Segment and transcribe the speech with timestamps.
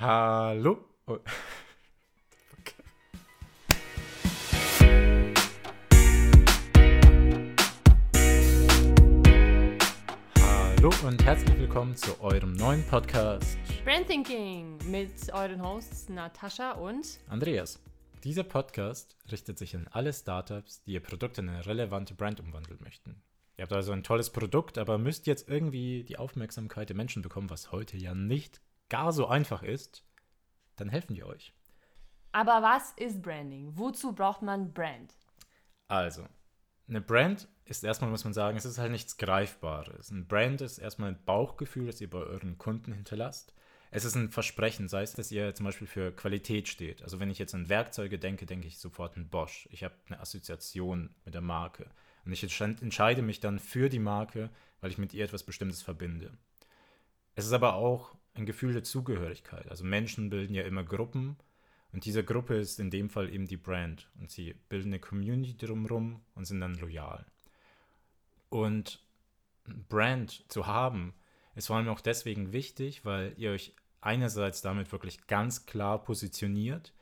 [0.00, 0.78] Hallo.
[1.06, 1.18] Oh.
[10.38, 17.20] Hallo und herzlich willkommen zu eurem neuen Podcast Brand Thinking mit euren Hosts Natascha und
[17.28, 17.78] Andreas.
[18.24, 22.78] Dieser Podcast richtet sich an alle Startups, die ihr Produkt in eine relevante Brand umwandeln
[22.82, 23.20] möchten.
[23.58, 27.50] Ihr habt also ein tolles Produkt, aber müsst jetzt irgendwie die Aufmerksamkeit der Menschen bekommen,
[27.50, 30.04] was heute ja nicht gar so einfach ist.
[30.76, 31.54] Dann helfen wir euch.
[32.32, 33.72] Aber was ist Branding?
[33.76, 35.14] Wozu braucht man Brand?
[35.88, 36.26] Also,
[36.88, 40.10] eine Brand ist erstmal, muss man sagen, es ist halt nichts Greifbares.
[40.10, 43.54] Ein Brand ist erstmal ein Bauchgefühl, das ihr bei euren Kunden hinterlasst.
[43.92, 47.02] Es ist ein Versprechen, sei es, dass ihr zum Beispiel für Qualität steht.
[47.02, 49.68] Also wenn ich jetzt an Werkzeuge denke, denke ich sofort an Bosch.
[49.72, 51.90] Ich habe eine Assoziation mit der Marke.
[52.24, 54.50] Und ich entscheide mich dann für die Marke,
[54.80, 56.32] weil ich mit ihr etwas Bestimmtes verbinde.
[57.34, 59.68] Es ist aber auch ein Gefühl der Zugehörigkeit.
[59.68, 61.36] Also Menschen bilden ja immer Gruppen
[61.92, 64.08] und diese Gruppe ist in dem Fall eben die Brand.
[64.20, 67.26] Und sie bilden eine Community drumherum und sind dann loyal.
[68.48, 69.00] Und
[69.88, 71.14] Brand zu haben,
[71.54, 76.92] ist vor allem auch deswegen wichtig, weil ihr euch einerseits damit wirklich ganz klar positioniert.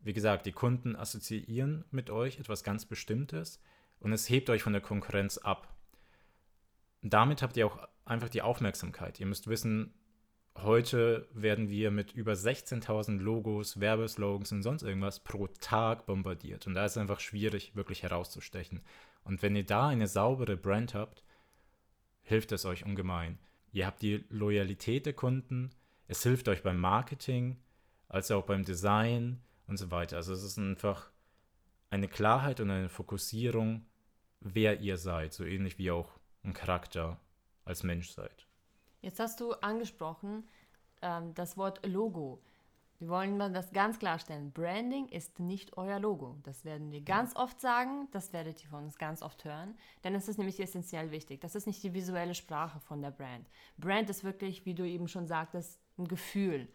[0.00, 3.60] Wie gesagt, die Kunden assoziieren mit euch etwas ganz Bestimmtes
[4.00, 5.74] und es hebt euch von der Konkurrenz ab.
[7.02, 9.18] Damit habt ihr auch einfach die Aufmerksamkeit.
[9.18, 9.94] Ihr müsst wissen,
[10.58, 16.66] heute werden wir mit über 16.000 Logos, Werbeslogans und sonst irgendwas pro Tag bombardiert.
[16.66, 18.80] Und da ist es einfach schwierig, wirklich herauszustechen.
[19.24, 21.24] Und wenn ihr da eine saubere Brand habt,
[22.22, 23.38] hilft es euch ungemein.
[23.72, 25.70] Ihr habt die Loyalität der Kunden,
[26.06, 27.56] es hilft euch beim Marketing,
[28.08, 30.16] als auch beim Design und so weiter.
[30.16, 31.10] Also es ist einfach
[31.90, 33.86] eine Klarheit und eine Fokussierung,
[34.40, 37.18] wer ihr seid, so ähnlich wie auch ein Charakter
[37.64, 38.46] als Mensch seid.
[39.04, 40.44] Jetzt hast du angesprochen
[41.02, 42.40] ähm, das Wort Logo.
[42.98, 44.50] Wir wollen mal das ganz klarstellen.
[44.50, 46.38] Branding ist nicht euer Logo.
[46.42, 50.14] Das werden wir ganz oft sagen, das werdet ihr von uns ganz oft hören, denn
[50.14, 51.42] es ist nämlich essentiell wichtig.
[51.42, 53.46] Das ist nicht die visuelle Sprache von der Brand.
[53.76, 56.66] Brand ist wirklich, wie du eben schon sagtest, ein Gefühl.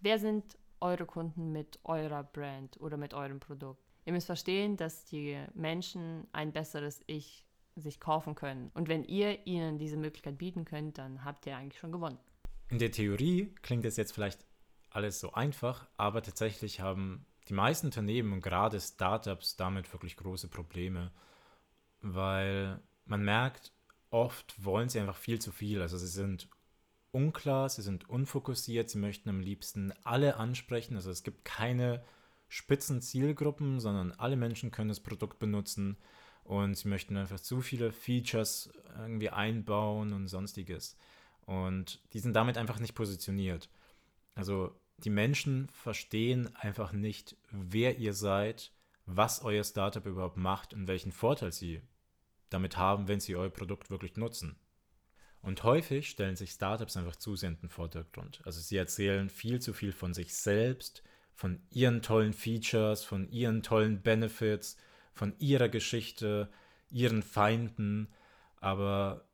[0.00, 3.80] Wer sind eure Kunden mit eurer Brand oder mit eurem Produkt?
[4.04, 8.70] Ihr müsst verstehen, dass die Menschen ein besseres Ich sich kaufen können.
[8.74, 12.18] Und wenn ihr ihnen diese Möglichkeit bieten könnt, dann habt ihr eigentlich schon gewonnen.
[12.70, 14.44] In der Theorie klingt es jetzt vielleicht
[14.90, 20.48] alles so einfach, aber tatsächlich haben die meisten Unternehmen und gerade Startups damit wirklich große
[20.48, 21.10] Probleme,
[22.00, 23.72] weil man merkt,
[24.10, 25.82] oft wollen sie einfach viel zu viel.
[25.82, 26.48] Also sie sind
[27.10, 30.96] unklar, sie sind unfokussiert, sie möchten am liebsten alle ansprechen.
[30.96, 32.02] Also es gibt keine
[32.48, 35.98] Spitzenzielgruppen, sondern alle Menschen können das Produkt benutzen
[36.44, 40.96] und sie möchten einfach zu viele Features irgendwie einbauen und sonstiges.
[41.46, 43.68] Und die sind damit einfach nicht positioniert.
[44.34, 48.72] Also die Menschen verstehen einfach nicht, wer ihr seid,
[49.06, 51.82] was euer Startup überhaupt macht und welchen Vorteil sie
[52.50, 54.56] damit haben, wenn sie euer Produkt wirklich nutzen.
[55.42, 58.40] Und häufig stellen sich Startups einfach zu sehr in den Vordergrund.
[58.44, 61.02] Also sie erzählen viel zu viel von sich selbst,
[61.34, 64.78] von ihren tollen Features, von ihren tollen Benefits,
[65.14, 66.50] von ihrer Geschichte,
[66.90, 68.08] ihren Feinden.
[68.60, 69.26] Aber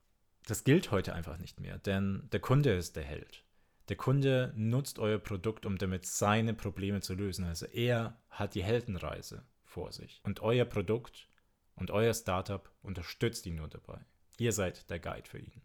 [0.46, 3.44] das gilt heute einfach nicht mehr, denn der Kunde ist der Held.
[3.88, 7.44] Der Kunde nutzt euer Produkt, um damit seine Probleme zu lösen.
[7.44, 10.20] Also er hat die Heldenreise vor sich.
[10.22, 11.28] Und euer Produkt
[11.74, 13.98] und euer Startup unterstützt ihn nur dabei.
[14.38, 15.60] Ihr seid der Guide für ihn.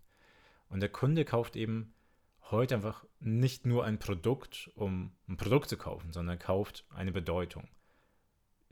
[0.69, 1.93] Und der Kunde kauft eben
[2.51, 7.67] heute einfach nicht nur ein Produkt, um ein Produkt zu kaufen, sondern kauft eine Bedeutung.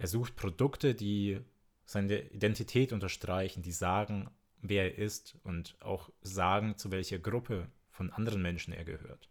[0.03, 1.39] Er sucht Produkte, die
[1.85, 4.29] seine Identität unterstreichen, die sagen,
[4.61, 9.29] wer er ist und auch sagen, zu welcher Gruppe von anderen Menschen er gehört.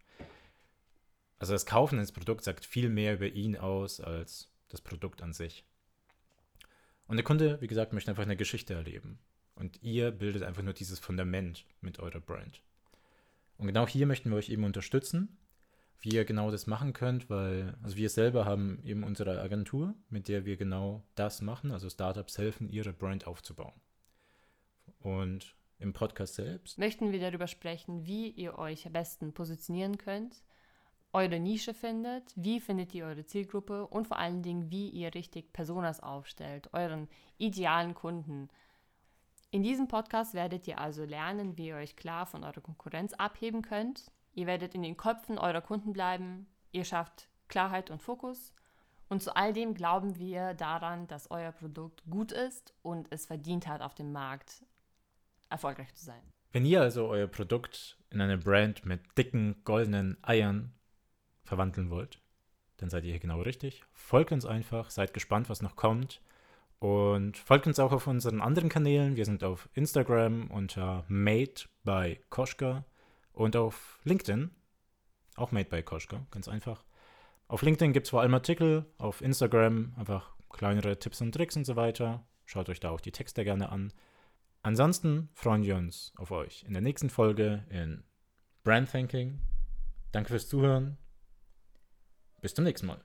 [1.37, 5.31] Also das Kaufen eines Produkts sagt viel mehr über ihn aus als das Produkt an
[5.31, 5.63] sich.
[7.05, 9.19] Und der Kunde, wie gesagt, möchte einfach eine Geschichte erleben.
[9.53, 12.63] Und ihr bildet einfach nur dieses Fundament mit eurer Brand.
[13.57, 15.37] Und genau hier möchten wir euch eben unterstützen,
[16.03, 20.27] wie ihr genau das machen könnt, weil, also wir selber haben eben unsere Agentur, mit
[20.27, 23.73] der wir genau das machen, also Startups helfen, ihre Brand aufzubauen.
[24.99, 30.43] Und im Podcast selbst möchten wir darüber sprechen, wie ihr euch am besten positionieren könnt,
[31.13, 35.53] eure Nische findet, wie findet ihr eure Zielgruppe und vor allen Dingen, wie ihr richtig
[35.53, 37.07] Personas aufstellt, euren
[37.37, 38.49] idealen Kunden
[39.53, 43.61] in diesem Podcast werdet ihr also lernen, wie ihr euch klar von eurer Konkurrenz abheben
[43.61, 44.11] könnt.
[44.33, 46.47] Ihr werdet in den Köpfen eurer Kunden bleiben.
[46.71, 48.53] Ihr schafft Klarheit und Fokus.
[49.09, 53.67] Und zu all dem glauben wir daran, dass euer Produkt gut ist und es verdient
[53.67, 54.65] hat, auf dem Markt
[55.49, 56.21] erfolgreich zu sein.
[56.51, 60.73] Wenn ihr also euer Produkt in eine Brand mit dicken goldenen Eiern
[61.43, 62.19] verwandeln wollt,
[62.77, 63.83] dann seid ihr hier genau richtig.
[63.93, 66.21] Folgt uns einfach, seid gespannt, was noch kommt.
[66.79, 69.15] Und folgt uns auch auf unseren anderen Kanälen.
[69.15, 72.83] Wir sind auf Instagram unter Made by Koschka
[73.33, 74.51] und auf LinkedIn,
[75.35, 76.85] auch Made by Koschka, ganz einfach.
[77.47, 81.65] Auf LinkedIn gibt es vor allem Artikel, auf Instagram einfach kleinere Tipps und Tricks und
[81.65, 82.25] so weiter.
[82.45, 83.91] Schaut euch da auch die Texte gerne an.
[84.61, 88.03] Ansonsten freuen wir uns auf euch in der nächsten Folge in
[88.63, 89.41] Brand Thinking.
[90.11, 90.97] Danke fürs Zuhören.
[92.41, 93.03] Bis zum nächsten Mal.